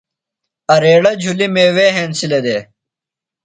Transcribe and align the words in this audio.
اریڑہ 0.73 1.11
جُھلیۡ 1.21 1.51
میوے 1.53 1.87
ہنسِلہ 1.95 2.39
دےۡ۔ 2.45 2.63